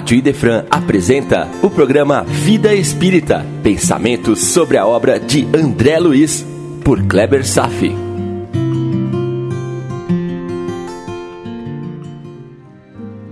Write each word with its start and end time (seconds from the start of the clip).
Rádio 0.00 0.16
Idefran 0.16 0.64
apresenta 0.70 1.46
o 1.62 1.68
programa 1.68 2.22
Vida 2.22 2.74
Espírita, 2.74 3.44
pensamentos 3.62 4.40
sobre 4.40 4.78
a 4.78 4.86
obra 4.86 5.20
de 5.20 5.46
André 5.54 5.98
Luiz, 5.98 6.42
por 6.82 7.06
Kleber 7.06 7.46
Safi. 7.46 7.94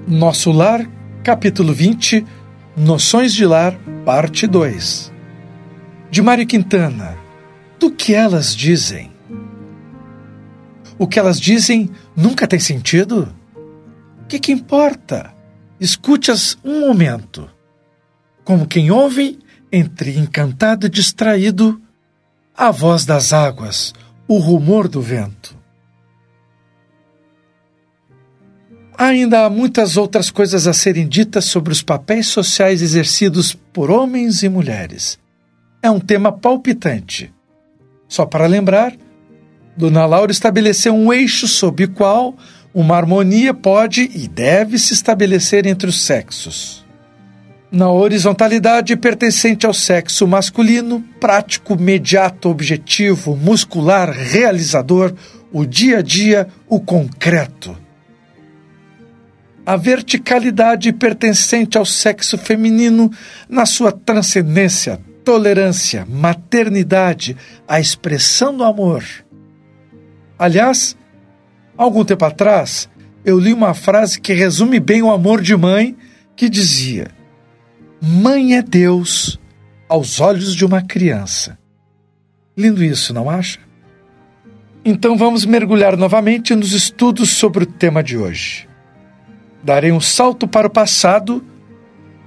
Nosso 0.06 0.52
Lar, 0.52 0.86
capítulo 1.22 1.72
20, 1.72 2.26
Noções 2.76 3.32
de 3.32 3.46
Lar, 3.46 3.74
parte 4.04 4.46
2. 4.46 5.10
De 6.10 6.20
Mário 6.20 6.46
Quintana, 6.46 7.16
do 7.80 7.90
que 7.90 8.12
elas 8.12 8.54
dizem? 8.54 9.10
O 10.98 11.06
que 11.06 11.18
elas 11.18 11.40
dizem 11.40 11.90
nunca 12.14 12.46
tem 12.46 12.60
sentido? 12.60 13.34
O 14.22 14.26
que, 14.26 14.38
que 14.38 14.52
importa? 14.52 15.37
Escute-as 15.80 16.58
um 16.64 16.80
momento. 16.80 17.48
Como 18.44 18.66
quem 18.66 18.90
ouve, 18.90 19.38
entre 19.70 20.18
encantado 20.18 20.86
e 20.86 20.90
distraído, 20.90 21.80
a 22.56 22.70
voz 22.70 23.04
das 23.04 23.32
águas, 23.32 23.94
o 24.26 24.38
rumor 24.38 24.88
do 24.88 25.00
vento. 25.00 25.56
Ainda 28.96 29.44
há 29.44 29.50
muitas 29.50 29.96
outras 29.96 30.28
coisas 30.28 30.66
a 30.66 30.72
serem 30.72 31.06
ditas 31.06 31.44
sobre 31.44 31.72
os 31.72 31.82
papéis 31.82 32.26
sociais 32.26 32.82
exercidos 32.82 33.54
por 33.54 33.92
homens 33.92 34.42
e 34.42 34.48
mulheres. 34.48 35.16
É 35.80 35.88
um 35.88 36.00
tema 36.00 36.32
palpitante. 36.32 37.32
Só 38.08 38.26
para 38.26 38.48
lembrar, 38.48 38.96
Dona 39.76 40.04
Laura 40.04 40.32
estabeleceu 40.32 40.92
um 40.92 41.12
eixo 41.12 41.46
sob 41.46 41.84
o 41.84 41.92
qual 41.92 42.34
uma 42.72 42.96
harmonia 42.96 43.54
pode 43.54 44.10
e 44.14 44.28
deve 44.28 44.78
se 44.78 44.92
estabelecer 44.92 45.66
entre 45.66 45.88
os 45.88 46.02
sexos. 46.02 46.86
Na 47.70 47.90
horizontalidade 47.90 48.96
pertencente 48.96 49.66
ao 49.66 49.74
sexo 49.74 50.26
masculino, 50.26 51.04
prático, 51.20 51.74
imediato, 51.74 52.48
objetivo, 52.48 53.36
muscular, 53.36 54.10
realizador, 54.10 55.12
o 55.52 55.66
dia 55.66 55.98
a 55.98 56.02
dia, 56.02 56.48
o 56.66 56.80
concreto. 56.80 57.76
A 59.66 59.76
verticalidade 59.76 60.90
pertencente 60.94 61.76
ao 61.76 61.84
sexo 61.84 62.38
feminino, 62.38 63.10
na 63.48 63.66
sua 63.66 63.92
transcendência, 63.92 64.98
tolerância, 65.22 66.06
maternidade, 66.08 67.36
a 67.66 67.78
expressão 67.78 68.56
do 68.56 68.64
amor. 68.64 69.04
Aliás, 70.38 70.96
Algum 71.78 72.04
tempo 72.04 72.24
atrás, 72.24 72.88
eu 73.24 73.38
li 73.38 73.54
uma 73.54 73.72
frase 73.72 74.20
que 74.20 74.32
resume 74.32 74.80
bem 74.80 75.00
o 75.00 75.12
amor 75.12 75.40
de 75.40 75.56
mãe, 75.56 75.96
que 76.34 76.48
dizia: 76.48 77.06
Mãe 78.02 78.56
é 78.56 78.62
Deus 78.62 79.38
aos 79.88 80.20
olhos 80.20 80.56
de 80.56 80.64
uma 80.64 80.82
criança. 80.82 81.56
Lindo 82.56 82.82
isso, 82.82 83.14
não 83.14 83.30
acha? 83.30 83.60
Então 84.84 85.16
vamos 85.16 85.44
mergulhar 85.44 85.96
novamente 85.96 86.52
nos 86.56 86.72
estudos 86.72 87.30
sobre 87.30 87.62
o 87.62 87.66
tema 87.66 88.02
de 88.02 88.18
hoje. 88.18 88.68
Darei 89.62 89.92
um 89.92 90.00
salto 90.00 90.48
para 90.48 90.66
o 90.66 90.70
passado, 90.70 91.44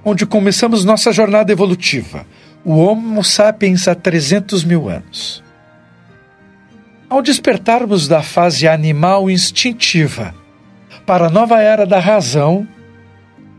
onde 0.02 0.24
começamos 0.24 0.82
nossa 0.82 1.12
jornada 1.12 1.52
evolutiva, 1.52 2.26
o 2.64 2.76
Homo 2.76 3.22
sapiens 3.22 3.86
há 3.86 3.94
300 3.94 4.64
mil 4.64 4.88
anos. 4.88 5.41
Ao 7.12 7.20
despertarmos 7.20 8.08
da 8.08 8.22
fase 8.22 8.66
animal 8.66 9.28
instintiva 9.28 10.34
para 11.04 11.26
a 11.26 11.30
nova 11.30 11.60
era 11.60 11.84
da 11.84 11.98
razão, 11.98 12.66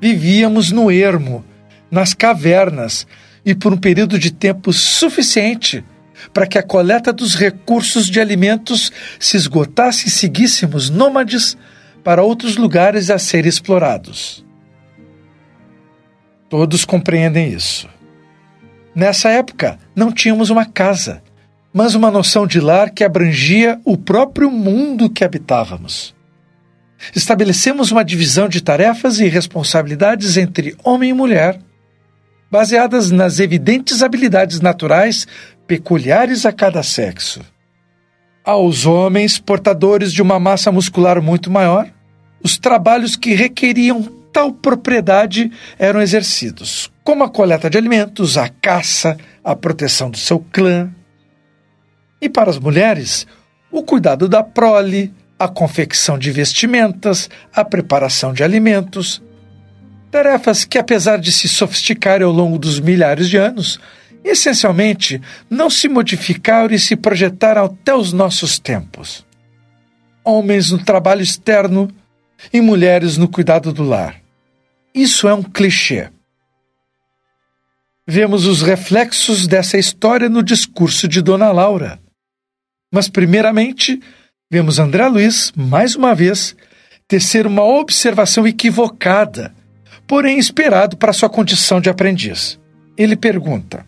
vivíamos 0.01 0.71
no 0.71 0.91
ermo, 0.91 1.45
nas 1.91 2.15
cavernas 2.15 3.05
e 3.45 3.53
por 3.53 3.71
um 3.71 3.77
período 3.77 4.17
de 4.17 4.31
tempo 4.31 4.73
suficiente 4.73 5.85
para 6.33 6.47
que 6.47 6.57
a 6.57 6.63
coleta 6.63 7.13
dos 7.13 7.35
recursos 7.35 8.07
de 8.07 8.19
alimentos 8.19 8.91
se 9.19 9.37
esgotasse 9.37 10.07
e 10.07 10.11
seguíssemos 10.11 10.89
nômades 10.89 11.55
para 12.03 12.23
outros 12.23 12.57
lugares 12.57 13.11
a 13.11 13.19
serem 13.19 13.49
explorados. 13.49 14.43
Todos 16.49 16.85
compreendem 16.85 17.53
isso. 17.53 17.87
Nessa 18.95 19.29
época, 19.29 19.77
não 19.95 20.11
tínhamos 20.11 20.49
uma 20.49 20.65
casa, 20.65 21.21
mas 21.73 21.95
uma 21.95 22.11
noção 22.11 22.45
de 22.45 22.59
lar 22.59 22.91
que 22.91 23.03
abrangia 23.03 23.79
o 23.83 23.97
próprio 23.97 24.51
mundo 24.51 25.09
que 25.09 25.23
habitávamos. 25.23 26.13
Estabelecemos 27.15 27.91
uma 27.91 28.05
divisão 28.05 28.47
de 28.47 28.61
tarefas 28.61 29.19
e 29.19 29.27
responsabilidades 29.27 30.37
entre 30.37 30.77
homem 30.83 31.09
e 31.09 31.13
mulher, 31.13 31.59
baseadas 32.49 33.09
nas 33.09 33.39
evidentes 33.39 34.03
habilidades 34.03 34.61
naturais 34.61 35.27
peculiares 35.65 36.45
a 36.45 36.51
cada 36.51 36.83
sexo. 36.83 37.41
Aos 38.45 38.85
homens, 38.85 39.39
portadores 39.39 40.13
de 40.13 40.21
uma 40.21 40.39
massa 40.39 40.71
muscular 40.71 41.21
muito 41.21 41.49
maior, 41.49 41.89
os 42.43 42.57
trabalhos 42.57 43.15
que 43.15 43.33
requeriam 43.33 44.03
tal 44.31 44.51
propriedade 44.51 45.51
eram 45.79 46.01
exercidos, 46.01 46.91
como 47.03 47.23
a 47.23 47.29
coleta 47.29 47.69
de 47.69 47.77
alimentos, 47.77 48.37
a 48.37 48.49
caça, 48.49 49.17
a 49.43 49.55
proteção 49.55 50.09
do 50.09 50.17
seu 50.17 50.39
clã, 50.51 50.91
e 52.23 52.29
para 52.29 52.49
as 52.49 52.57
mulheres, 52.57 53.27
o 53.69 53.83
cuidado 53.83 54.29
da 54.29 54.41
prole, 54.41 55.13
a 55.37 55.45
confecção 55.49 56.17
de 56.17 56.31
vestimentas, 56.31 57.29
a 57.53 57.65
preparação 57.65 58.31
de 58.31 58.45
alimentos. 58.45 59.21
Tarefas 60.09 60.63
que, 60.63 60.77
apesar 60.77 61.17
de 61.19 61.33
se 61.33 61.49
sofisticarem 61.49 62.25
ao 62.25 62.31
longo 62.31 62.57
dos 62.57 62.79
milhares 62.79 63.27
de 63.27 63.35
anos, 63.35 63.77
essencialmente 64.23 65.21
não 65.49 65.69
se 65.69 65.89
modificaram 65.89 66.73
e 66.73 66.79
se 66.79 66.95
projetaram 66.95 67.65
até 67.65 67.93
os 67.93 68.13
nossos 68.13 68.57
tempos. 68.57 69.25
Homens 70.23 70.71
no 70.71 70.81
trabalho 70.81 71.21
externo 71.21 71.91
e 72.53 72.61
mulheres 72.61 73.17
no 73.17 73.27
cuidado 73.27 73.73
do 73.73 73.83
lar. 73.83 74.15
Isso 74.95 75.27
é 75.27 75.33
um 75.33 75.43
clichê. 75.43 76.09
Vemos 78.07 78.45
os 78.45 78.61
reflexos 78.61 79.45
dessa 79.45 79.77
história 79.77 80.29
no 80.29 80.41
discurso 80.41 81.05
de 81.05 81.21
Dona 81.21 81.51
Laura. 81.51 82.02
Mas, 82.93 83.09
primeiramente, 83.09 83.99
vemos 84.51 84.77
André 84.77 85.07
Luiz, 85.07 85.51
mais 85.55 85.95
uma 85.95 86.13
vez, 86.13 86.55
tecer 87.07 87.47
uma 87.47 87.63
observação 87.63 88.45
equivocada, 88.45 89.51
porém 90.05 90.37
esperado 90.37 90.95
para 90.95 91.11
sua 91.11 91.27
condição 91.27 91.81
de 91.81 91.89
aprendiz. 91.89 92.59
Ele 92.95 93.15
pergunta: 93.15 93.83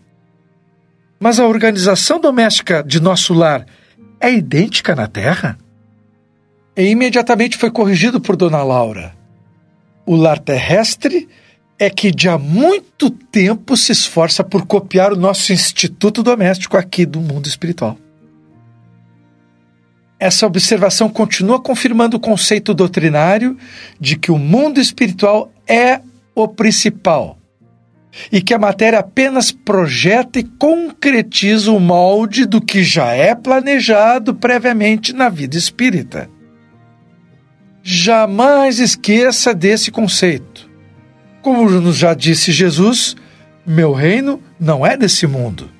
Mas 1.20 1.38
a 1.38 1.46
organização 1.46 2.18
doméstica 2.18 2.82
de 2.82 2.98
nosso 2.98 3.32
lar 3.32 3.64
é 4.18 4.32
idêntica 4.32 4.92
na 4.96 5.06
Terra? 5.06 5.56
E 6.76 6.82
imediatamente 6.82 7.56
foi 7.56 7.70
corrigido 7.70 8.20
por 8.20 8.34
Dona 8.34 8.64
Laura. 8.64 9.14
O 10.04 10.16
lar 10.16 10.40
terrestre 10.40 11.28
é 11.78 11.88
que 11.88 12.10
de 12.10 12.28
há 12.28 12.36
muito 12.36 13.08
tempo 13.08 13.76
se 13.76 13.92
esforça 13.92 14.42
por 14.42 14.66
copiar 14.66 15.12
o 15.12 15.16
nosso 15.16 15.52
instituto 15.52 16.24
doméstico 16.24 16.76
aqui 16.76 17.06
do 17.06 17.20
mundo 17.20 17.46
espiritual. 17.46 17.96
Essa 20.18 20.46
observação 20.46 21.08
continua 21.08 21.60
confirmando 21.60 22.16
o 22.16 22.20
conceito 22.20 22.72
doutrinário 22.72 23.56
de 24.00 24.16
que 24.16 24.32
o 24.32 24.38
mundo 24.38 24.80
espiritual 24.80 25.52
é 25.66 26.00
o 26.34 26.48
principal 26.48 27.38
e 28.32 28.40
que 28.40 28.54
a 28.54 28.58
matéria 28.58 29.00
apenas 29.00 29.52
projeta 29.52 30.38
e 30.38 30.44
concretiza 30.44 31.70
o 31.70 31.78
molde 31.78 32.46
do 32.46 32.62
que 32.62 32.82
já 32.82 33.12
é 33.12 33.34
planejado 33.34 34.34
previamente 34.34 35.12
na 35.12 35.28
vida 35.28 35.56
espírita. 35.56 36.30
Jamais 37.82 38.80
esqueça 38.80 39.54
desse 39.54 39.90
conceito. 39.90 40.68
Como 41.42 41.68
nos 41.70 41.96
já 41.96 42.14
disse 42.14 42.52
Jesus, 42.52 43.14
meu 43.66 43.92
reino 43.92 44.42
não 44.58 44.84
é 44.84 44.96
desse 44.96 45.26
mundo. 45.26 45.70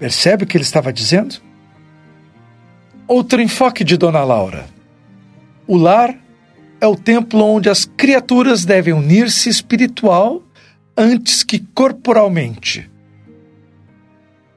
Percebe 0.00 0.44
o 0.44 0.46
que 0.46 0.56
ele 0.56 0.64
estava 0.64 0.92
dizendo? 0.92 1.47
Outro 3.08 3.40
enfoque 3.40 3.82
de 3.84 3.96
Dona 3.96 4.22
Laura. 4.22 4.66
O 5.66 5.78
lar 5.78 6.14
é 6.78 6.86
o 6.86 6.94
templo 6.94 7.42
onde 7.42 7.70
as 7.70 7.86
criaturas 7.86 8.66
devem 8.66 8.92
unir-se 8.92 9.48
espiritual 9.48 10.42
antes 10.94 11.42
que 11.42 11.58
corporalmente. 11.58 12.88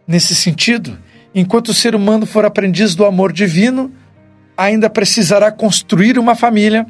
Nesse 0.06 0.36
sentido, 0.36 1.00
enquanto 1.34 1.70
o 1.70 1.74
ser 1.74 1.96
humano 1.96 2.26
for 2.26 2.44
aprendiz 2.44 2.94
do 2.94 3.06
amor 3.06 3.32
divino, 3.32 3.90
ainda 4.58 4.90
precisará 4.90 5.50
construir 5.50 6.20
uma 6.20 6.36
família, 6.36 6.86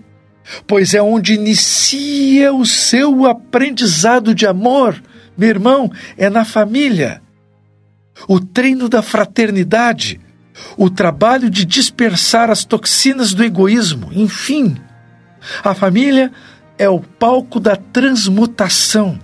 pois 0.65 0.95
é 0.95 1.01
onde 1.01 1.35
inicia 1.35 2.51
o 2.51 2.65
seu 2.65 3.27
aprendizado 3.27 4.33
de 4.33 4.47
amor. 4.47 4.99
Meu 5.37 5.49
irmão, 5.49 5.91
é 6.17 6.27
na 6.27 6.43
família. 6.43 7.21
O 8.27 8.39
treino 8.39 8.89
da 8.89 9.03
fraternidade 9.03 10.19
o 10.77 10.89
trabalho 10.89 11.49
de 11.49 11.65
dispersar 11.65 12.49
as 12.49 12.65
toxinas 12.65 13.33
do 13.33 13.43
egoísmo, 13.43 14.09
enfim. 14.11 14.77
A 15.63 15.73
família 15.73 16.31
é 16.77 16.89
o 16.89 16.99
palco 16.99 17.59
da 17.59 17.75
transmutação, 17.75 19.19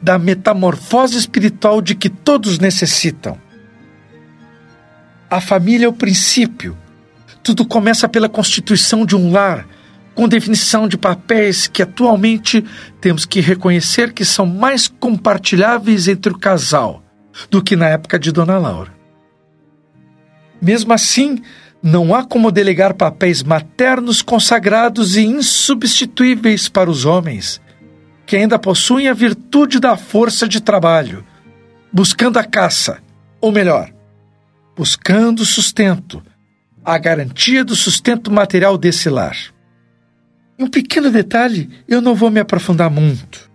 da 0.00 0.18
metamorfose 0.18 1.18
espiritual 1.18 1.80
de 1.80 1.94
que 1.94 2.08
todos 2.08 2.58
necessitam. 2.58 3.38
A 5.28 5.40
família 5.40 5.86
é 5.86 5.88
o 5.88 5.92
princípio. 5.92 6.76
Tudo 7.42 7.66
começa 7.66 8.08
pela 8.08 8.28
constituição 8.28 9.04
de 9.04 9.16
um 9.16 9.32
lar, 9.32 9.66
com 10.14 10.26
definição 10.26 10.88
de 10.88 10.96
papéis 10.96 11.66
que 11.66 11.82
atualmente 11.82 12.64
temos 13.00 13.24
que 13.24 13.40
reconhecer 13.40 14.12
que 14.12 14.24
são 14.24 14.46
mais 14.46 14.88
compartilháveis 14.88 16.08
entre 16.08 16.32
o 16.32 16.38
casal 16.38 17.02
do 17.50 17.62
que 17.62 17.76
na 17.76 17.88
época 17.88 18.18
de 18.18 18.32
Dona 18.32 18.56
Laura. 18.56 18.95
Mesmo 20.60 20.92
assim, 20.92 21.42
não 21.82 22.14
há 22.14 22.24
como 22.24 22.50
delegar 22.50 22.94
papéis 22.94 23.42
maternos 23.42 24.22
consagrados 24.22 25.16
e 25.16 25.24
insubstituíveis 25.24 26.68
para 26.68 26.90
os 26.90 27.04
homens, 27.04 27.60
que 28.26 28.36
ainda 28.36 28.58
possuem 28.58 29.08
a 29.08 29.14
virtude 29.14 29.78
da 29.78 29.96
força 29.96 30.48
de 30.48 30.60
trabalho, 30.60 31.24
buscando 31.92 32.38
a 32.38 32.44
caça, 32.44 32.98
ou 33.40 33.52
melhor, 33.52 33.92
buscando 34.76 35.46
sustento, 35.46 36.22
a 36.84 36.98
garantia 36.98 37.64
do 37.64 37.76
sustento 37.76 38.30
material 38.32 38.76
desse 38.76 39.08
lar. 39.08 39.36
Um 40.58 40.68
pequeno 40.68 41.10
detalhe, 41.10 41.70
eu 41.86 42.00
não 42.00 42.14
vou 42.14 42.30
me 42.30 42.40
aprofundar 42.40 42.90
muito. 42.90 43.50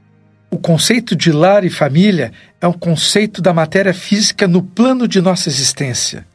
O 0.49 0.57
conceito 0.57 1.15
de 1.15 1.31
lar 1.31 1.63
e 1.63 1.69
família 1.69 2.31
é 2.59 2.67
um 2.67 2.73
conceito 2.73 3.41
da 3.41 3.53
matéria 3.53 3.93
física 3.93 4.47
no 4.47 4.61
plano 4.61 5.07
de 5.07 5.19
nossa 5.19 5.49
existência. 5.49 6.27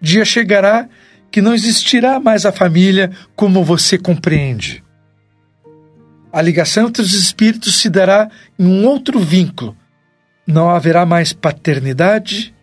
Dia 0.00 0.24
chegará 0.24 0.88
que 1.30 1.42
não 1.42 1.54
existirá 1.54 2.20
mais 2.20 2.46
a 2.46 2.52
família 2.52 3.10
como 3.34 3.64
você 3.64 3.98
compreende. 3.98 4.84
A 6.32 6.42
ligação 6.42 6.88
entre 6.88 7.02
os 7.02 7.14
espíritos 7.14 7.76
se 7.76 7.88
dará 7.88 8.30
em 8.58 8.66
um 8.66 8.86
outro 8.86 9.20
vínculo. 9.20 9.76
Não 10.46 10.68
haverá 10.68 11.06
mais 11.06 11.32
paternidade, 11.32 12.54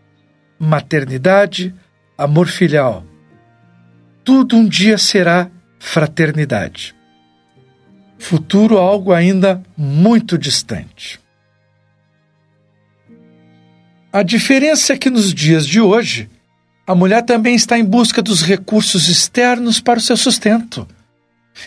maternidade, 0.60 1.74
amor 2.18 2.48
filial. 2.48 3.06
Tudo 4.24 4.56
um 4.56 4.68
dia 4.68 4.98
será 4.98 5.50
fraternidade. 5.80 6.94
Futuro 8.20 8.78
algo 8.78 9.12
ainda 9.12 9.64
muito 9.76 10.38
distante. 10.38 11.20
A 14.14 14.22
diferença 14.22 14.94
é 14.94 14.98
que 14.98 15.10
nos 15.10 15.34
dias 15.34 15.66
de 15.66 15.82
hoje, 15.82 16.30
a 16.92 16.96
mulher 16.96 17.24
também 17.24 17.56
está 17.56 17.80
em 17.80 17.86
busca 17.86 18.22
dos 18.22 18.42
recursos 18.42 19.08
externos 19.08 19.80
para 19.80 19.98
o 19.98 20.02
seu 20.02 20.18
sustento, 20.18 20.86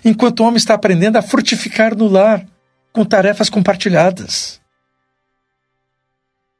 enquanto 0.04 0.40
o 0.40 0.44
homem 0.44 0.58
está 0.58 0.74
aprendendo 0.74 1.16
a 1.16 1.22
frutificar 1.22 1.96
no 1.96 2.06
lar, 2.06 2.46
com 2.92 3.06
tarefas 3.06 3.48
compartilhadas. 3.48 4.60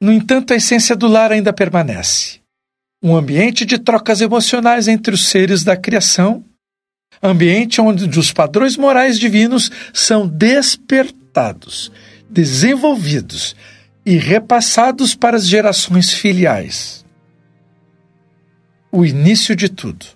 No 0.00 0.10
entanto, 0.10 0.54
a 0.54 0.56
essência 0.56 0.96
do 0.96 1.06
lar 1.06 1.30
ainda 1.30 1.52
permanece. 1.52 2.40
Um 3.02 3.14
ambiente 3.14 3.66
de 3.66 3.78
trocas 3.78 4.22
emocionais 4.22 4.88
entre 4.88 5.14
os 5.14 5.28
seres 5.28 5.62
da 5.62 5.76
criação, 5.76 6.42
ambiente 7.22 7.82
onde 7.82 8.18
os 8.18 8.32
padrões 8.32 8.78
morais 8.78 9.18
divinos 9.18 9.70
são 9.92 10.26
despertados, 10.26 11.92
desenvolvidos 12.30 13.54
e 14.06 14.16
repassados 14.16 15.14
para 15.14 15.36
as 15.36 15.46
gerações 15.46 16.14
filiais 16.14 17.03
o 18.94 19.04
início 19.04 19.56
de 19.56 19.68
tudo. 19.68 20.06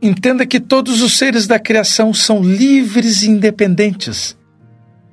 Entenda 0.00 0.46
que 0.46 0.58
todos 0.58 1.02
os 1.02 1.18
seres 1.18 1.46
da 1.46 1.58
criação 1.58 2.14
são 2.14 2.42
livres 2.42 3.22
e 3.22 3.28
independentes. 3.28 4.34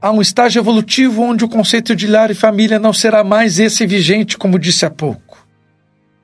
Há 0.01 0.09
um 0.11 0.21
estágio 0.21 0.61
evolutivo 0.61 1.21
onde 1.21 1.43
o 1.43 1.49
conceito 1.49 1.93
de 1.93 2.07
lar 2.07 2.31
e 2.31 2.33
família 2.33 2.79
não 2.79 2.93
será 2.93 3.25
mais 3.25 3.59
esse 3.59 3.85
vigente, 3.85 4.37
como 4.37 4.57
disse 4.57 4.85
há 4.85 4.89
pouco. 4.89 5.45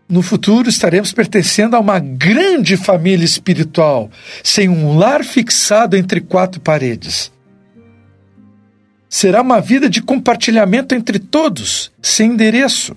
No 0.08 0.22
futuro 0.22 0.70
estaremos 0.70 1.12
pertencendo 1.12 1.76
a 1.76 1.82
uma 1.82 2.00
grande 2.00 2.78
família 2.78 3.26
espiritual, 3.26 4.10
sem 4.42 4.70
um 4.70 4.98
lar 4.98 5.26
fixado 5.26 5.98
entre 5.98 6.22
quatro 6.22 6.62
paredes. 6.62 7.30
Será 9.10 9.42
uma 9.42 9.60
vida 9.60 9.90
de 9.90 10.02
compartilhamento 10.02 10.96
entre 10.96 11.20
todos, 11.20 11.92
sem 12.02 12.32
endereço, 12.32 12.96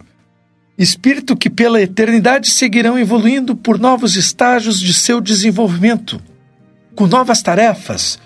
espírito 0.79 1.37
que 1.37 1.49
pela 1.49 1.81
eternidade 1.81 2.51
seguirão 2.51 2.99
evoluindo 2.99 3.57
por 3.57 3.79
novos 3.79 4.15
estágios 4.17 4.79
de 4.79 4.93
seu 4.93 5.21
desenvolvimento, 5.21 6.21
com 6.95 7.07
novas 7.07 7.43
tarefas, 7.43 8.19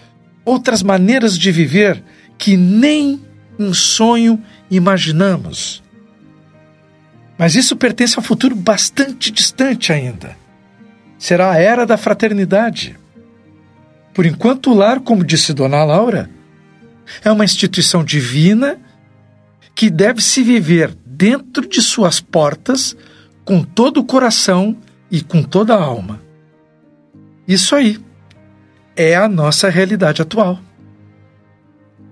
outras 0.45 0.83
maneiras 0.83 1.39
de 1.39 1.53
viver 1.53 2.03
que 2.37 2.57
nem 2.57 3.21
em 3.59 3.73
sonho 3.73 4.43
imaginamos. 4.71 5.83
Mas 7.39 7.55
isso 7.55 7.77
pertence 7.77 8.17
a 8.17 8.21
um 8.21 8.25
futuro 8.25 8.55
bastante 8.55 9.31
distante 9.31 9.93
ainda. 9.93 10.37
Será 11.19 11.53
a 11.53 11.59
era 11.59 11.87
da 11.87 11.97
fraternidade. 11.97 12.99
Por 14.13 14.27
enquanto, 14.27 14.71
o 14.71 14.75
lar, 14.75 15.01
como 15.01 15.25
disse 15.25 15.53
Dona 15.53 15.85
Laura, 15.85 16.29
é 17.25 17.31
uma 17.31 17.45
instituição 17.45 18.05
divina 18.05 18.79
que 19.75 19.89
deve 19.89 20.21
se 20.21 20.43
viver 20.43 20.95
dentro 21.21 21.69
de 21.69 21.83
suas 21.83 22.19
portas 22.19 22.97
com 23.45 23.63
todo 23.63 24.01
o 24.01 24.05
coração 24.05 24.75
e 25.11 25.21
com 25.21 25.43
toda 25.43 25.75
a 25.75 25.85
alma. 25.85 26.19
Isso 27.47 27.77
aí 27.77 28.01
é 28.97 29.15
a 29.15 29.29
nossa 29.29 29.69
realidade 29.69 30.23
atual. 30.23 30.59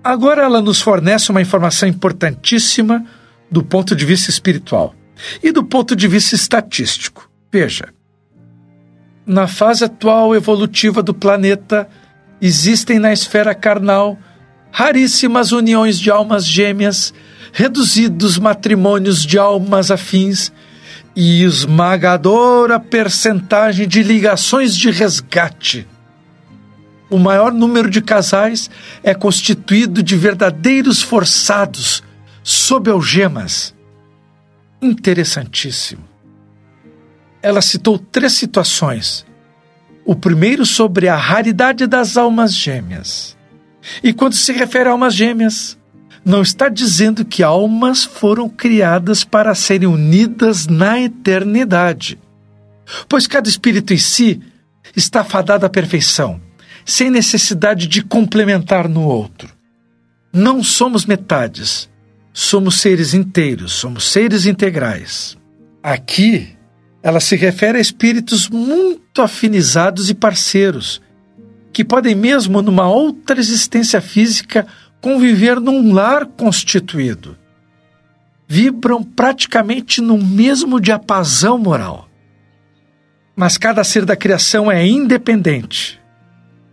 Agora 0.03 0.43
ela 0.43 0.61
nos 0.61 0.79
fornece 0.79 1.31
uma 1.31 1.41
informação 1.41 1.89
importantíssima 1.89 3.03
do 3.49 3.63
ponto 3.63 3.95
de 3.95 4.05
vista 4.05 4.29
espiritual 4.29 4.93
e 5.41 5.51
do 5.51 5.63
ponto 5.63 5.95
de 5.95 6.07
vista 6.07 6.35
estatístico. 6.35 7.27
Veja, 7.51 7.89
na 9.25 9.47
fase 9.47 9.85
atual 9.85 10.35
evolutiva 10.35 11.01
do 11.01 11.15
planeta, 11.15 11.89
existem 12.39 12.99
na 12.99 13.11
esfera 13.11 13.55
carnal 13.55 14.19
raríssimas 14.71 15.51
uniões 15.51 15.99
de 15.99 16.09
almas 16.09 16.45
gêmeas 16.45 17.13
reduzidos 17.51 18.37
matrimônios 18.37 19.25
de 19.25 19.37
almas 19.37 19.91
afins 19.91 20.51
e 21.15 21.43
esmagadora 21.43 22.79
percentagem 22.79 23.87
de 23.87 24.03
ligações 24.03 24.75
de 24.75 24.89
resgate. 24.91 25.87
O 27.09 27.17
maior 27.17 27.51
número 27.51 27.89
de 27.89 28.01
casais 28.01 28.69
é 29.03 29.15
constituído 29.15 30.03
de 30.03 30.15
verdadeiros 30.15 31.01
forçados 31.01 32.03
sob 32.43 32.89
algemas. 32.91 33.73
Interessantíssimo. 34.81 36.03
Ela 37.41 37.61
citou 37.61 37.97
três 37.97 38.33
situações. 38.33 39.25
O 40.05 40.15
primeiro 40.15 40.65
sobre 40.65 41.07
a 41.07 41.15
raridade 41.15 41.87
das 41.87 42.15
almas 42.15 42.53
gêmeas. 42.53 43.35
E 44.03 44.13
quando 44.13 44.35
se 44.35 44.51
refere 44.51 44.89
a 44.89 44.91
almas 44.91 45.13
gêmeas, 45.13 45.77
não 46.23 46.41
está 46.41 46.69
dizendo 46.69 47.23
que 47.25 47.43
almas 47.43 48.03
foram 48.03 48.49
criadas 48.49 49.23
para 49.23 49.55
serem 49.55 49.87
unidas 49.87 50.67
na 50.67 50.99
eternidade. 50.99 52.19
Pois 53.07 53.27
cada 53.27 53.47
espírito 53.47 53.93
em 53.93 53.97
si 53.97 54.41
está 54.95 55.23
fadado 55.23 55.65
à 55.65 55.69
perfeição, 55.69 56.41
sem 56.85 57.09
necessidade 57.09 57.87
de 57.87 58.03
complementar 58.03 58.87
no 58.89 59.03
outro. 59.03 59.49
Não 60.33 60.63
somos 60.63 61.05
metades, 61.05 61.89
somos 62.33 62.79
seres 62.79 63.13
inteiros, 63.13 63.73
somos 63.73 64.11
seres 64.11 64.45
integrais. 64.45 65.37
Aqui, 65.81 66.55
ela 67.01 67.19
se 67.19 67.35
refere 67.35 67.77
a 67.77 67.81
espíritos 67.81 68.49
muito 68.49 69.21
afinizados 69.21 70.09
e 70.09 70.13
parceiros, 70.13 71.01
que 71.79 71.85
podem 71.85 72.13
mesmo 72.13 72.61
numa 72.61 72.89
outra 72.89 73.39
existência 73.39 74.01
física 74.01 74.67
conviver 74.99 75.61
num 75.61 75.93
lar 75.93 76.25
constituído. 76.25 77.37
Vibram 78.45 79.01
praticamente 79.01 80.01
no 80.01 80.17
mesmo 80.17 80.77
diapasão 80.77 81.57
moral. 81.57 82.09
Mas 83.33 83.57
cada 83.57 83.81
ser 83.85 84.03
da 84.03 84.17
criação 84.17 84.69
é 84.69 84.85
independente. 84.85 85.97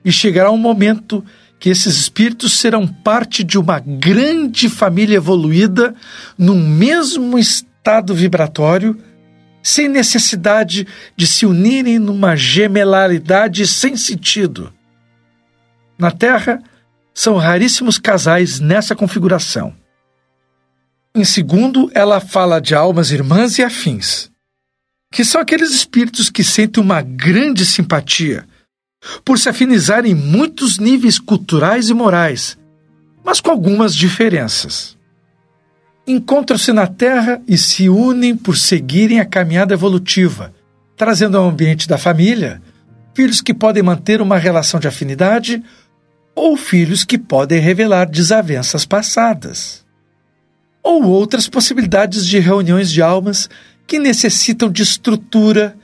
E 0.05 0.11
chegará 0.11 0.51
um 0.51 0.59
momento 0.59 1.25
que 1.61 1.71
esses 1.71 1.97
espíritos 1.97 2.59
serão 2.59 2.85
parte 2.85 3.45
de 3.45 3.57
uma 3.59 3.79
grande 3.79 4.69
família 4.69 5.19
evoluída 5.19 5.95
num 6.37 6.59
mesmo 6.59 7.39
estado 7.39 8.13
vibratório, 8.13 8.99
sem 9.63 9.89
necessidade 9.89 10.85
de 11.17 11.29
se 11.29 11.47
unirem 11.47 11.97
numa 11.97 12.35
gemelaridade 12.35 13.69
sem 13.69 13.97
sentido. 13.97 14.75
Na 15.99 16.11
Terra, 16.11 16.63
são 17.15 17.37
raríssimos 17.37 17.99
casais 17.99 18.61
nessa 18.61 18.95
configuração. 18.95 19.75
Em 21.15 21.25
segundo, 21.25 21.91
ela 21.95 22.21
fala 22.21 22.61
de 22.61 22.75
almas 22.75 23.11
irmãs 23.11 23.59
e 23.59 23.63
afins, 23.63 24.31
que 25.11 25.25
são 25.25 25.41
aqueles 25.41 25.71
espíritos 25.71 26.29
que 26.29 26.45
sentem 26.45 26.83
uma 26.83 27.01
grande 27.01 27.65
simpatia, 27.65 28.47
por 29.25 29.39
se 29.39 29.49
afinizar 29.49 30.05
em 30.05 30.15
muitos 30.15 30.79
níveis 30.79 31.19
culturais 31.19 31.89
e 31.89 31.95
morais, 31.95 32.59
mas 33.25 33.41
com 33.41 33.51
algumas 33.51 33.95
diferenças. 33.95 34.95
Encontram-se 36.07 36.73
na 36.73 36.87
Terra 36.87 37.41
e 37.49 37.57
se 37.57 37.89
unem 37.89 38.37
por 38.37 38.59
seguirem 38.59 39.19
a 39.19 39.25
caminhada 39.25 39.73
evolutiva, 39.73 40.55
trazendo 40.97 41.39
ao 41.39 41.49
ambiente 41.49 41.89
da 41.89 41.97
família 41.97 42.61
filhos 43.15 43.41
que 43.41 43.55
podem 43.55 43.83
manter 43.83 44.21
uma 44.21 44.37
relação 44.37 44.79
de 44.79 44.87
afinidade 44.87 45.65
ou 46.37 46.55
filhos 46.55 47.03
que 47.03 47.17
podem 47.17 47.59
revelar 47.59 48.05
desavenças 48.05 48.85
passadas. 48.85 49.83
Ou 50.83 51.03
outras 51.05 51.49
possibilidades 51.49 52.27
de 52.27 52.39
reuniões 52.39 52.93
de 52.93 53.01
almas 53.01 53.49
que 53.87 53.99
necessitam 53.99 54.71
de 54.71 54.83
estrutura, 54.83 55.75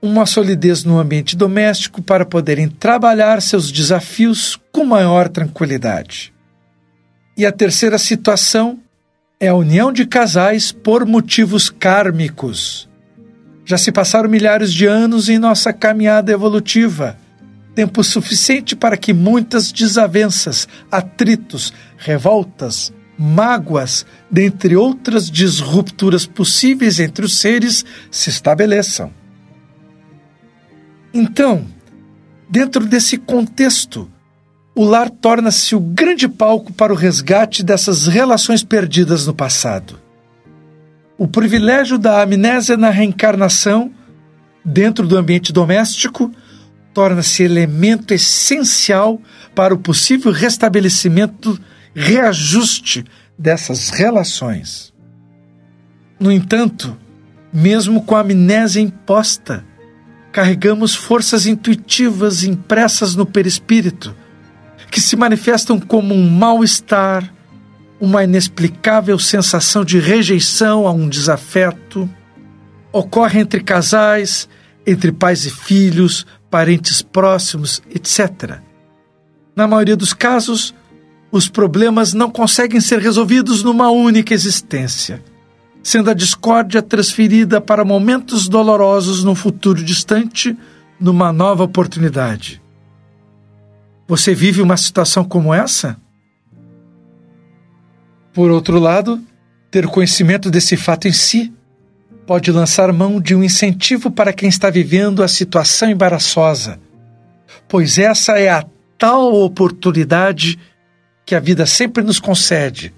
uma 0.00 0.24
solidez 0.24 0.82
no 0.82 0.98
ambiente 0.98 1.36
doméstico 1.36 2.00
para 2.00 2.24
poderem 2.24 2.66
trabalhar 2.66 3.42
seus 3.42 3.70
desafios 3.70 4.58
com 4.72 4.84
maior 4.84 5.28
tranquilidade. 5.28 6.32
E 7.36 7.44
a 7.44 7.52
terceira 7.52 7.98
situação 7.98 8.78
é 9.38 9.48
a 9.48 9.54
união 9.54 9.92
de 9.92 10.06
casais 10.06 10.72
por 10.72 11.04
motivos 11.04 11.68
kármicos. 11.68 12.88
Já 13.66 13.76
se 13.76 13.92
passaram 13.92 14.28
milhares 14.28 14.72
de 14.72 14.86
anos 14.86 15.28
em 15.28 15.38
nossa 15.38 15.72
caminhada 15.72 16.32
evolutiva 16.32 17.18
tempo 17.74 18.02
suficiente 18.02 18.74
para 18.74 18.96
que 18.96 19.12
muitas 19.12 19.72
desavenças, 19.72 20.68
atritos, 20.90 21.72
revoltas, 21.96 22.92
mágoas, 23.18 24.06
dentre 24.30 24.76
outras 24.76 25.30
disrupturas 25.30 26.24
possíveis 26.26 26.98
entre 26.98 27.24
os 27.24 27.38
seres, 27.38 27.84
se 28.10 28.30
estabeleçam. 28.30 29.12
Então, 31.12 31.66
dentro 32.48 32.86
desse 32.86 33.18
contexto, 33.18 34.10
o 34.74 34.84
lar 34.84 35.10
torna-se 35.10 35.74
o 35.74 35.80
grande 35.80 36.28
palco 36.28 36.72
para 36.72 36.92
o 36.92 36.96
resgate 36.96 37.62
dessas 37.62 38.06
relações 38.06 38.62
perdidas 38.62 39.26
no 39.26 39.34
passado. 39.34 39.98
O 41.18 41.28
privilégio 41.28 41.98
da 41.98 42.22
amnésia 42.22 42.76
na 42.76 42.88
reencarnação, 42.88 43.92
dentro 44.64 45.06
do 45.06 45.18
ambiente 45.18 45.52
doméstico, 45.52 46.32
torna-se 46.92 47.42
elemento 47.42 48.12
essencial 48.12 49.20
para 49.54 49.74
o 49.74 49.78
possível 49.78 50.32
restabelecimento, 50.32 51.58
reajuste 51.94 53.04
dessas 53.38 53.90
relações. 53.90 54.92
No 56.18 56.30
entanto, 56.30 56.96
mesmo 57.52 58.02
com 58.02 58.14
a 58.14 58.20
amnésia 58.20 58.80
imposta, 58.80 59.64
carregamos 60.32 60.94
forças 60.94 61.46
intuitivas 61.46 62.44
impressas 62.44 63.14
no 63.14 63.26
perispírito, 63.26 64.14
que 64.90 65.00
se 65.00 65.16
manifestam 65.16 65.78
como 65.80 66.14
um 66.14 66.28
mal-estar, 66.28 67.32
uma 68.00 68.24
inexplicável 68.24 69.18
sensação 69.18 69.84
de 69.84 69.98
rejeição 69.98 70.86
a 70.86 70.92
um 70.92 71.08
desafeto. 71.08 72.08
Ocorre 72.92 73.40
entre 73.40 73.60
casais, 73.60 74.48
entre 74.86 75.12
pais 75.12 75.44
e 75.44 75.50
filhos, 75.50 76.26
parentes 76.50 77.00
próximos, 77.00 77.82
etc. 77.94 78.58
Na 79.54 79.68
maioria 79.68 79.96
dos 79.96 80.12
casos, 80.12 80.74
os 81.30 81.48
problemas 81.48 82.12
não 82.12 82.30
conseguem 82.30 82.80
ser 82.80 82.98
resolvidos 82.98 83.62
numa 83.62 83.90
única 83.90 84.34
existência, 84.34 85.22
sendo 85.82 86.10
a 86.10 86.14
discórdia 86.14 86.82
transferida 86.82 87.60
para 87.60 87.84
momentos 87.84 88.48
dolorosos 88.48 89.22
no 89.22 89.34
futuro 89.34 89.82
distante, 89.82 90.56
numa 90.98 91.32
nova 91.32 91.64
oportunidade. 91.64 92.60
Você 94.08 94.34
vive 94.34 94.60
uma 94.60 94.76
situação 94.76 95.22
como 95.22 95.54
essa? 95.54 95.96
Por 98.32 98.50
outro 98.50 98.78
lado, 98.78 99.22
ter 99.70 99.86
conhecimento 99.86 100.50
desse 100.50 100.76
fato 100.76 101.06
em 101.06 101.12
si 101.12 101.52
pode 102.30 102.52
lançar 102.52 102.92
mão 102.92 103.20
de 103.20 103.34
um 103.34 103.42
incentivo 103.42 104.08
para 104.08 104.32
quem 104.32 104.48
está 104.48 104.70
vivendo 104.70 105.20
a 105.20 105.26
situação 105.26 105.90
embaraçosa, 105.90 106.78
pois 107.68 107.98
essa 107.98 108.38
é 108.38 108.48
a 108.48 108.64
tal 108.96 109.34
oportunidade 109.34 110.56
que 111.26 111.34
a 111.34 111.40
vida 111.40 111.66
sempre 111.66 112.04
nos 112.04 112.20
concede 112.20 112.94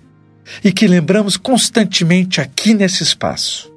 e 0.62 0.70
que 0.70 0.86
lembramos 0.86 1.38
constantemente 1.38 2.42
aqui 2.42 2.74
nesse 2.74 3.02
espaço. 3.02 3.72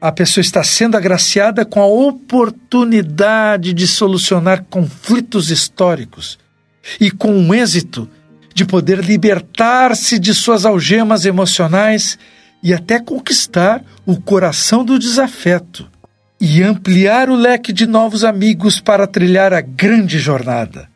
A 0.00 0.10
pessoa 0.10 0.40
está 0.40 0.64
sendo 0.64 0.96
agraciada 0.96 1.66
com 1.66 1.82
a 1.82 1.86
oportunidade 1.86 3.74
de 3.74 3.86
solucionar 3.86 4.64
conflitos 4.70 5.50
históricos 5.50 6.38
e 6.98 7.10
com 7.10 7.50
o 7.50 7.54
êxito 7.54 8.08
de 8.54 8.64
poder 8.64 9.04
libertar-se 9.04 10.18
de 10.18 10.34
suas 10.34 10.64
algemas 10.64 11.26
emocionais 11.26 12.18
e 12.62 12.74
até 12.74 13.00
conquistar 13.00 13.82
o 14.04 14.20
coração 14.20 14.84
do 14.84 14.98
desafeto 14.98 15.90
e 16.40 16.62
ampliar 16.62 17.28
o 17.28 17.34
leque 17.34 17.72
de 17.72 17.86
novos 17.86 18.24
amigos 18.24 18.80
para 18.80 19.06
trilhar 19.06 19.52
a 19.52 19.60
grande 19.60 20.18
jornada. 20.18 20.88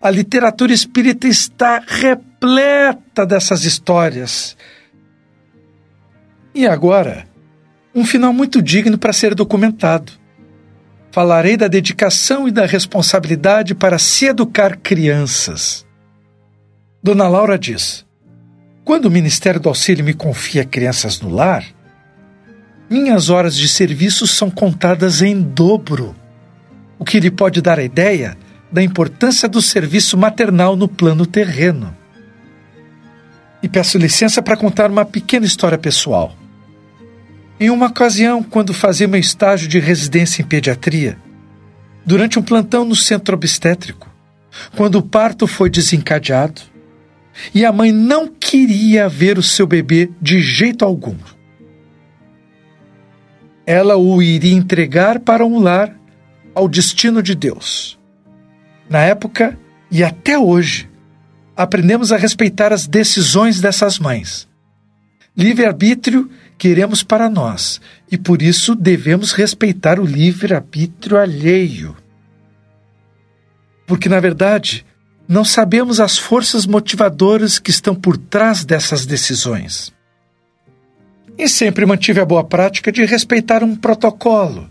A 0.00 0.10
literatura 0.10 0.72
espírita 0.72 1.28
está 1.28 1.82
repleta 1.86 3.24
dessas 3.24 3.64
histórias. 3.64 4.56
E 6.54 6.66
agora, 6.66 7.26
um 7.94 8.04
final 8.04 8.32
muito 8.32 8.60
digno 8.60 8.98
para 8.98 9.12
ser 9.12 9.34
documentado. 9.34 10.12
Falarei 11.10 11.56
da 11.56 11.68
dedicação 11.68 12.48
e 12.48 12.50
da 12.50 12.64
responsabilidade 12.64 13.74
para 13.74 13.98
se 13.98 14.26
educar 14.26 14.78
crianças. 14.78 15.86
Dona 17.02 17.28
Laura 17.28 17.58
diz: 17.58 18.06
quando 18.84 19.06
o 19.06 19.10
Ministério 19.10 19.60
do 19.60 19.68
Auxílio 19.68 20.04
me 20.04 20.12
confia 20.12 20.64
crianças 20.64 21.20
no 21.20 21.28
lar, 21.28 21.64
minhas 22.90 23.30
horas 23.30 23.56
de 23.56 23.68
serviço 23.68 24.26
são 24.26 24.50
contadas 24.50 25.22
em 25.22 25.40
dobro, 25.40 26.14
o 26.98 27.04
que 27.04 27.20
lhe 27.20 27.30
pode 27.30 27.62
dar 27.62 27.78
a 27.78 27.84
ideia 27.84 28.36
da 28.70 28.82
importância 28.82 29.48
do 29.48 29.62
serviço 29.62 30.16
maternal 30.16 30.76
no 30.76 30.88
plano 30.88 31.26
terreno. 31.26 31.96
E 33.62 33.68
peço 33.68 33.98
licença 33.98 34.42
para 34.42 34.56
contar 34.56 34.90
uma 34.90 35.04
pequena 35.04 35.46
história 35.46 35.78
pessoal. 35.78 36.36
Em 37.60 37.70
uma 37.70 37.86
ocasião, 37.86 38.42
quando 38.42 38.74
fazia 38.74 39.06
meu 39.06 39.20
estágio 39.20 39.68
de 39.68 39.78
residência 39.78 40.42
em 40.42 40.44
pediatria, 40.44 41.16
durante 42.04 42.38
um 42.38 42.42
plantão 42.42 42.84
no 42.84 42.96
centro 42.96 43.36
obstétrico, 43.36 44.10
quando 44.74 44.96
o 44.96 45.02
parto 45.02 45.46
foi 45.46 45.70
desencadeado, 45.70 46.71
e 47.54 47.64
a 47.64 47.72
mãe 47.72 47.92
não 47.92 48.28
queria 48.28 49.08
ver 49.08 49.38
o 49.38 49.42
seu 49.42 49.66
bebê 49.66 50.10
de 50.20 50.40
jeito 50.40 50.84
algum. 50.84 51.16
Ela 53.66 53.96
o 53.96 54.22
iria 54.22 54.54
entregar 54.54 55.20
para 55.20 55.44
um 55.46 55.58
lar 55.58 55.96
ao 56.54 56.68
destino 56.68 57.22
de 57.22 57.34
Deus. 57.34 57.98
Na 58.88 59.00
época 59.00 59.58
e 59.90 60.02
até 60.02 60.38
hoje, 60.38 60.88
aprendemos 61.56 62.12
a 62.12 62.16
respeitar 62.16 62.72
as 62.72 62.86
decisões 62.86 63.60
dessas 63.60 63.98
mães. 63.98 64.48
Livre-arbítrio 65.36 66.30
queremos 66.58 67.02
para 67.02 67.28
nós 67.28 67.80
e 68.10 68.18
por 68.18 68.42
isso 68.42 68.74
devemos 68.74 69.32
respeitar 69.32 69.98
o 69.98 70.04
livre-arbítrio 70.04 71.18
alheio. 71.18 71.96
Porque, 73.86 74.08
na 74.08 74.20
verdade, 74.20 74.84
não 75.28 75.44
sabemos 75.44 76.00
as 76.00 76.18
forças 76.18 76.66
motivadoras 76.66 77.58
que 77.58 77.70
estão 77.70 77.94
por 77.94 78.16
trás 78.16 78.64
dessas 78.64 79.06
decisões. 79.06 79.92
E 81.38 81.48
sempre 81.48 81.86
mantive 81.86 82.20
a 82.20 82.24
boa 82.24 82.44
prática 82.44 82.92
de 82.92 83.04
respeitar 83.04 83.64
um 83.64 83.74
protocolo, 83.74 84.68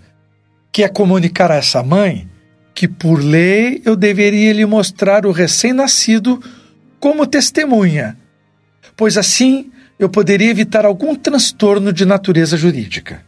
que 0.72 0.84
é 0.84 0.88
comunicar 0.88 1.52
a 1.52 1.56
essa 1.56 1.82
mãe 1.82 2.30
que, 2.74 2.88
por 2.88 3.22
lei, 3.22 3.82
eu 3.86 3.96
deveria 3.96 4.54
lhe 4.54 4.66
mostrar 4.66 5.26
o 5.26 5.32
recém-nascido 5.32 6.42
como 7.00 7.28
testemunha, 7.28 8.18
pois 8.96 9.18
assim 9.18 9.72
eu 10.00 10.10
poderia 10.10 10.50
evitar 10.50 10.86
algum 10.86 11.16
transtorno 11.16 11.92
de 11.92 12.06
natureza 12.06 12.58
jurídica. 12.58 13.24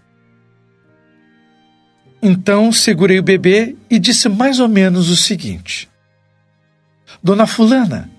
Então 2.21 2.71
segurei 2.71 3.19
o 3.19 3.23
bebê 3.23 3.75
e 3.89 3.99
disse 3.99 4.29
mais 4.29 4.59
ou 4.59 4.69
menos 4.69 5.09
o 5.09 5.15
seguinte: 5.15 5.89
Dona 7.23 7.47
Fulana, 7.47 8.11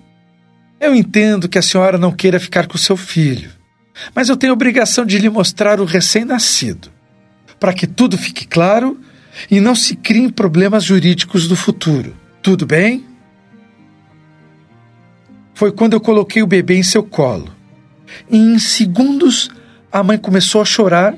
eu 0.79 0.95
entendo 0.95 1.47
que 1.47 1.59
a 1.59 1.61
senhora 1.61 1.95
não 1.95 2.11
queira 2.11 2.39
ficar 2.39 2.65
com 2.65 2.75
seu 2.75 2.97
filho, 2.97 3.51
mas 4.15 4.29
eu 4.29 4.35
tenho 4.35 4.51
obrigação 4.51 5.05
de 5.05 5.19
lhe 5.19 5.29
mostrar 5.29 5.79
o 5.79 5.85
recém-nascido, 5.85 6.89
para 7.59 7.71
que 7.71 7.85
tudo 7.85 8.17
fique 8.17 8.47
claro 8.47 8.99
e 9.51 9.59
não 9.61 9.75
se 9.75 9.95
criem 9.95 10.27
problemas 10.27 10.83
jurídicos 10.83 11.47
do 11.47 11.55
futuro. 11.55 12.15
Tudo 12.41 12.65
bem? 12.65 13.05
Foi 15.53 15.71
quando 15.71 15.93
eu 15.93 16.01
coloquei 16.01 16.41
o 16.41 16.47
bebê 16.47 16.75
em 16.75 16.83
seu 16.83 17.03
colo. 17.03 17.53
E 18.27 18.37
em 18.37 18.57
segundos, 18.57 19.51
a 19.91 20.01
mãe 20.01 20.17
começou 20.17 20.61
a 20.61 20.65
chorar 20.65 21.15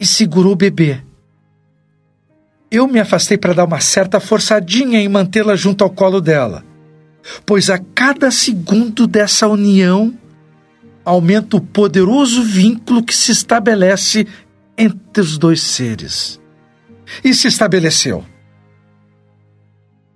e 0.00 0.06
segurou 0.06 0.52
o 0.52 0.56
bebê. 0.56 1.00
eu 2.70 2.88
me 2.88 2.98
afastei 2.98 3.38
para 3.38 3.54
dar 3.54 3.64
uma 3.64 3.80
certa 3.80 4.18
forçadinha 4.18 5.00
em 5.00 5.08
mantê-la 5.08 5.54
junto 5.54 5.84
ao 5.84 5.90
colo 5.90 6.20
dela, 6.20 6.64
pois 7.44 7.70
a 7.70 7.78
cada 7.78 8.30
segundo 8.30 9.06
dessa 9.06 9.46
união 9.46 10.14
aumenta 11.04 11.56
o 11.56 11.60
poderoso 11.60 12.42
vínculo 12.42 13.02
que 13.02 13.14
se 13.14 13.32
estabelece 13.32 14.26
entre 14.76 15.22
os 15.22 15.38
dois 15.38 15.62
seres. 15.62 16.40
E 17.24 17.32
se 17.32 17.48
estabeleceu. 17.48 18.24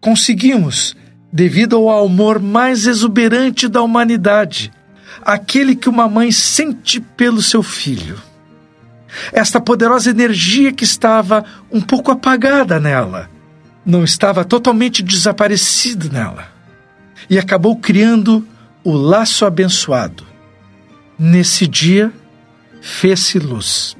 Conseguimos, 0.00 0.94
devido 1.32 1.76
ao 1.76 2.04
amor 2.04 2.38
mais 2.38 2.86
exuberante 2.86 3.68
da 3.68 3.82
humanidade, 3.82 4.70
aquele 5.22 5.74
que 5.74 5.88
uma 5.88 6.08
mãe 6.08 6.30
sente 6.30 7.00
pelo 7.00 7.40
seu 7.40 7.62
filho 7.62 8.20
esta 9.32 9.60
poderosa 9.60 10.10
energia 10.10 10.72
que 10.72 10.84
estava 10.84 11.44
um 11.70 11.80
pouco 11.80 12.10
apagada 12.10 12.80
nela, 12.80 13.30
não 13.84 14.04
estava 14.04 14.44
totalmente 14.44 15.02
desaparecida 15.02 16.08
nela, 16.10 16.51
e 17.28 17.38
acabou 17.38 17.76
criando 17.76 18.46
o 18.84 18.92
laço 18.92 19.44
abençoado. 19.44 20.24
Nesse 21.18 21.66
dia, 21.66 22.12
fez-se 22.80 23.38
luz. 23.38 23.96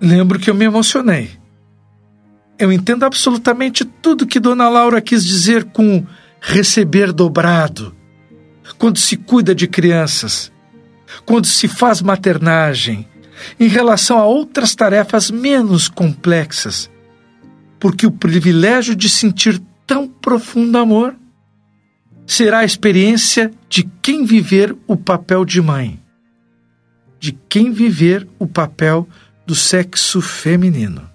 Lembro 0.00 0.38
que 0.38 0.50
eu 0.50 0.54
me 0.54 0.64
emocionei. 0.64 1.30
Eu 2.58 2.72
entendo 2.72 3.04
absolutamente 3.04 3.84
tudo 3.84 4.26
que 4.26 4.40
Dona 4.40 4.68
Laura 4.68 5.00
quis 5.00 5.24
dizer 5.24 5.64
com 5.64 6.04
receber 6.40 7.12
dobrado, 7.12 7.94
quando 8.78 8.98
se 8.98 9.16
cuida 9.16 9.54
de 9.54 9.68
crianças, 9.68 10.52
quando 11.24 11.46
se 11.46 11.68
faz 11.68 12.02
maternagem, 12.02 13.08
em 13.58 13.68
relação 13.68 14.18
a 14.18 14.26
outras 14.26 14.74
tarefas 14.74 15.30
menos 15.30 15.88
complexas, 15.88 16.90
porque 17.78 18.06
o 18.06 18.12
privilégio 18.12 18.94
de 18.94 19.08
sentir 19.08 19.60
tão 19.92 20.08
profundo 20.08 20.78
amor 20.78 21.14
será 22.26 22.60
a 22.60 22.64
experiência 22.64 23.52
de 23.68 23.86
quem 24.00 24.24
viver 24.24 24.74
o 24.86 24.96
papel 24.96 25.44
de 25.44 25.60
mãe, 25.60 26.00
de 27.20 27.32
quem 27.46 27.70
viver 27.70 28.26
o 28.38 28.46
papel 28.46 29.06
do 29.46 29.54
sexo 29.54 30.22
feminino. 30.22 31.06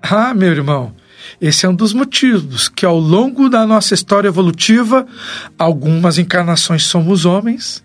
Ah, 0.00 0.32
meu 0.32 0.50
irmão, 0.50 0.96
esse 1.38 1.66
é 1.66 1.68
um 1.68 1.74
dos 1.74 1.92
motivos 1.92 2.70
que, 2.70 2.86
ao 2.86 2.98
longo 2.98 3.50
da 3.50 3.66
nossa 3.66 3.92
história 3.92 4.28
evolutiva, 4.28 5.06
algumas 5.58 6.16
encarnações 6.16 6.84
somos 6.84 7.26
homens, 7.26 7.84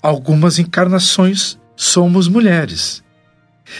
algumas 0.00 0.58
encarnações 0.58 1.58
somos 1.76 2.28
mulheres. 2.28 3.04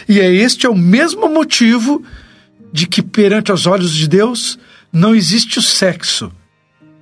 E 0.07 0.19
é 0.19 0.31
este 0.31 0.67
é 0.67 0.69
o 0.69 0.75
mesmo 0.75 1.27
motivo 1.27 2.05
de 2.71 2.85
que, 2.85 3.01
perante 3.01 3.51
os 3.51 3.65
olhos 3.65 3.91
de 3.91 4.07
Deus, 4.07 4.59
não 4.95 5.13
existe 5.13 5.59
o 5.59 5.61
sexo, 5.61 6.31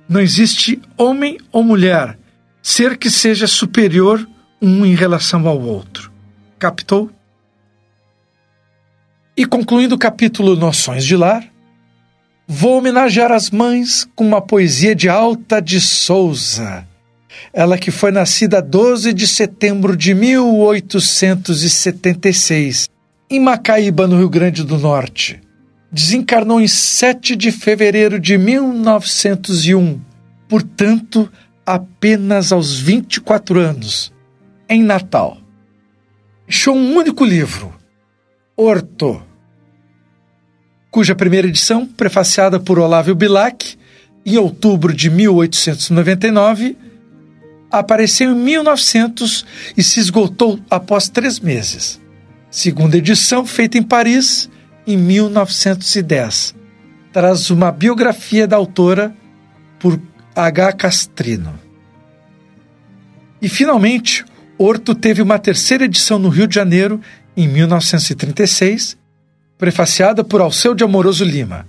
não 0.08 0.20
existe 0.20 0.82
homem 0.98 1.38
ou 1.52 1.62
mulher, 1.62 2.18
ser 2.60 2.98
que 2.98 3.08
seja 3.08 3.46
superior 3.46 4.28
um 4.60 4.84
em 4.84 4.94
relação 4.94 5.46
ao 5.46 5.60
outro. 5.60 6.10
Captou? 6.58 7.08
E 9.36 9.46
concluindo 9.46 9.94
o 9.94 9.98
capítulo 9.98 10.56
Noções 10.56 11.04
de 11.04 11.16
Lar, 11.16 11.48
vou 12.46 12.78
homenagear 12.78 13.32
as 13.32 13.50
mães 13.50 14.06
com 14.14 14.26
uma 14.26 14.42
poesia 14.42 14.94
de 14.94 15.08
Alta 15.08 15.62
de 15.62 15.80
Souza 15.80 16.86
ela 17.52 17.76
que 17.78 17.92
foi 17.92 18.10
nascida 18.10 18.62
12 18.62 19.12
de 19.12 19.28
setembro 19.28 19.96
de 19.96 20.14
1876, 20.14 22.88
em 23.30 23.40
Macaíba, 23.40 24.06
no 24.06 24.18
Rio 24.18 24.28
Grande 24.28 24.62
do 24.64 24.78
Norte. 24.78 25.40
Desencarnou 25.94 26.60
em 26.60 26.66
7 26.66 27.36
de 27.36 27.52
fevereiro 27.52 28.18
de 28.18 28.36
1901, 28.36 30.00
portanto, 30.48 31.30
apenas 31.64 32.50
aos 32.50 32.76
24 32.76 33.60
anos, 33.60 34.12
em 34.68 34.82
Natal. 34.82 35.38
Deixou 36.48 36.74
um 36.74 36.96
único 36.96 37.24
livro, 37.24 37.72
Horto, 38.56 39.22
cuja 40.90 41.14
primeira 41.14 41.46
edição, 41.46 41.86
prefaciada 41.86 42.58
por 42.58 42.80
Olávio 42.80 43.14
Bilac, 43.14 43.78
em 44.26 44.36
outubro 44.36 44.92
de 44.92 45.08
1899, 45.08 46.76
apareceu 47.70 48.32
em 48.32 48.34
1900 48.34 49.46
e 49.76 49.82
se 49.84 50.00
esgotou 50.00 50.58
após 50.68 51.08
três 51.08 51.38
meses. 51.38 52.00
Segunda 52.50 52.96
edição, 52.96 53.46
feita 53.46 53.78
em 53.78 53.82
Paris, 53.84 54.50
em 54.86 54.96
1910. 54.96 56.54
Traz 57.12 57.50
uma 57.50 57.70
biografia 57.70 58.46
da 58.46 58.56
autora 58.56 59.14
por 59.78 60.00
H. 60.34 60.72
Castrino. 60.72 61.58
E, 63.40 63.48
finalmente, 63.48 64.24
Horto 64.58 64.94
teve 64.94 65.20
uma 65.22 65.38
terceira 65.38 65.84
edição 65.84 66.18
no 66.18 66.28
Rio 66.28 66.46
de 66.46 66.54
Janeiro, 66.54 67.00
em 67.36 67.46
1936, 67.48 68.96
prefaciada 69.58 70.24
por 70.24 70.40
Alceu 70.40 70.74
de 70.74 70.84
Amoroso 70.84 71.24
Lima. 71.24 71.66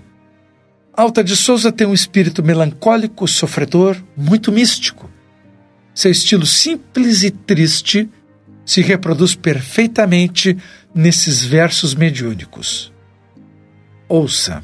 Alta 0.94 1.24
de 1.24 1.36
Souza 1.36 1.72
tem 1.72 1.86
um 1.86 1.94
espírito 1.94 2.42
melancólico, 2.44 3.28
sofredor, 3.28 3.98
muito 4.16 4.52
místico 4.52 5.10
seu 5.96 6.12
estilo 6.12 6.46
simples 6.46 7.24
e 7.24 7.32
triste 7.32 8.10
se 8.66 8.82
reproduz 8.82 9.34
perfeitamente 9.34 10.58
nesses 10.94 11.42
versos 11.42 11.96
mediúnicos. 11.96 12.92
Ouça. 14.08 14.64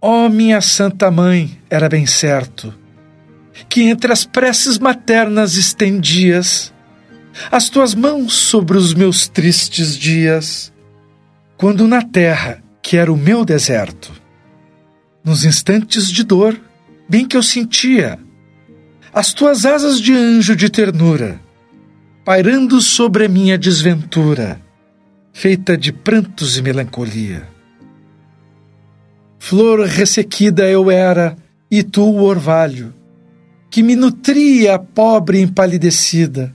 Ó 0.00 0.26
oh, 0.26 0.28
minha 0.28 0.60
Santa 0.60 1.10
Mãe, 1.10 1.60
era 1.68 1.88
bem 1.88 2.06
certo, 2.06 2.72
que 3.68 3.82
entre 3.82 4.12
as 4.12 4.24
preces 4.24 4.78
maternas 4.78 5.56
estendias 5.56 6.72
as 7.50 7.68
tuas 7.68 7.94
mãos 7.94 8.34
sobre 8.34 8.76
os 8.76 8.92
meus 8.92 9.28
tristes 9.28 9.96
dias, 9.96 10.72
quando 11.56 11.86
na 11.86 12.02
terra, 12.02 12.62
que 12.82 12.96
era 12.96 13.12
o 13.12 13.16
meu 13.16 13.44
deserto, 13.44 14.12
nos 15.24 15.44
instantes 15.44 16.10
de 16.10 16.24
dor, 16.24 16.58
bem 17.08 17.26
que 17.26 17.36
eu 17.36 17.42
sentia, 17.42 18.18
as 19.12 19.32
tuas 19.32 19.64
asas 19.64 20.00
de 20.00 20.12
anjo 20.12 20.54
de 20.56 20.68
ternura, 20.68 21.40
pairando 22.24 22.80
sobre 22.80 23.24
a 23.24 23.28
minha 23.28 23.56
desventura, 23.56 24.60
feita 25.32 25.76
de 25.76 25.92
prantos 25.92 26.56
e 26.56 26.62
melancolia. 26.62 27.48
Flor 29.38 29.86
ressequida 29.86 30.68
eu 30.68 30.90
era, 30.90 31.36
e 31.70 31.82
tu 31.82 32.02
o 32.02 32.22
orvalho, 32.22 32.94
que 33.70 33.82
me 33.82 33.94
nutria 33.94 34.78
pobre 34.78 35.40
empalidecida. 35.40 36.54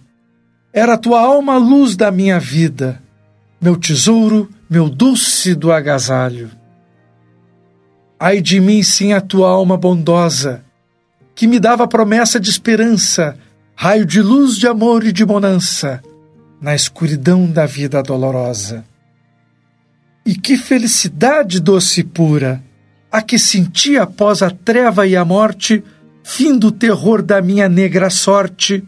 Era 0.72 0.98
tua 0.98 1.22
alma 1.22 1.54
a 1.54 1.58
luz 1.58 1.96
da 1.96 2.12
minha 2.12 2.40
vida, 2.40 3.02
meu 3.62 3.78
tesouro, 3.78 4.50
meu 4.70 4.90
doce 4.90 5.54
do 5.56 5.72
agasalho. 5.72 6.50
Ai 8.20 8.42
de 8.42 8.60
mim, 8.60 8.82
sim, 8.82 9.14
a 9.14 9.22
tua 9.22 9.50
alma 9.50 9.78
bondosa, 9.78 10.64
que 11.36 11.48
me 11.48 11.60
dava 11.60 11.88
promessa 11.88 12.40
de 12.40 12.50
esperança, 12.50 13.38
raio 13.76 14.06
de 14.06 14.22
luz, 14.22 14.58
de 14.58 14.68
amor 14.68 15.04
e 15.06 15.12
de 15.12 15.26
bonança, 15.26 16.02
na 16.62 16.74
escuridão 16.74 17.46
da 17.46 17.66
vida 17.66 18.02
dolorosa. 18.02 18.86
E 20.26 20.36
que 20.36 20.58
felicidade 20.58 21.60
doce 21.60 22.02
e 22.02 22.04
pura, 22.04 22.64
a 23.14 23.22
que 23.22 23.38
senti 23.38 23.96
após 23.96 24.42
a 24.42 24.50
treva 24.50 25.06
e 25.06 25.16
a 25.16 25.24
morte, 25.24 25.84
fim 26.24 26.58
do 26.58 26.72
terror 26.72 27.22
da 27.22 27.44
minha 27.44 27.70
negra 27.70 28.10
sorte, 28.10 28.84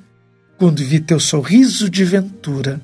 quando 0.57 0.83
vi 0.83 0.99
teu 0.99 1.19
sorriso 1.19 1.87
de 1.87 2.03
ventura. 2.03 2.81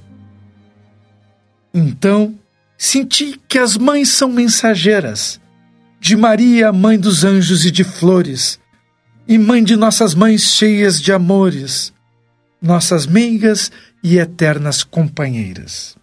Então, 1.73 2.37
senti 2.77 3.41
que 3.47 3.57
as 3.57 3.75
mães 3.75 4.09
são 4.09 4.31
mensageiras, 4.31 5.41
de 5.99 6.15
Maria, 6.15 6.71
mãe 6.71 6.99
dos 6.99 7.23
anjos 7.23 7.65
e 7.65 7.71
de 7.71 7.83
flores, 7.83 8.59
e 9.27 9.35
mãe 9.39 9.63
de 9.63 9.75
nossas 9.75 10.13
mães 10.13 10.43
cheias 10.43 11.01
de 11.01 11.11
amores, 11.11 11.91
nossas 12.61 13.07
meigas 13.07 13.71
e 14.03 14.19
eternas 14.19 14.83
companheiras. 14.83 15.97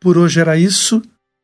Por 0.00 0.18
hoje 0.18 0.40
era 0.40 0.56
isso. 0.56 1.00